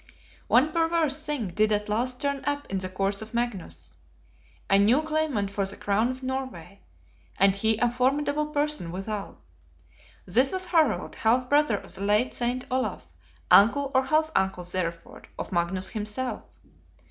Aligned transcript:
One 0.47 0.71
perverse 0.71 1.21
thing 1.23 1.49
did 1.49 1.71
at 1.71 1.87
last 1.87 2.19
turn 2.19 2.43
up 2.45 2.65
in 2.71 2.79
the 2.79 2.89
course 2.89 3.21
of 3.21 3.35
Magnus: 3.35 3.97
a 4.67 4.79
new 4.79 5.03
Claimant 5.03 5.51
for 5.51 5.63
the 5.63 5.77
Crown 5.77 6.09
of 6.09 6.23
Norway, 6.23 6.81
and 7.37 7.53
he 7.53 7.77
a 7.77 7.91
formidable 7.91 8.47
person 8.47 8.91
withal. 8.91 9.43
This 10.25 10.51
was 10.51 10.65
Harald, 10.65 11.13
half 11.13 11.47
brother 11.49 11.77
of 11.77 11.93
the 11.93 12.01
late 12.01 12.33
Saint 12.33 12.65
Olaf; 12.71 13.13
uncle 13.51 13.91
or 13.93 14.05
half 14.05 14.31
uncle, 14.35 14.63
therefore, 14.63 15.21
of 15.37 15.51
Magnus 15.51 15.89
himself. 15.89 16.45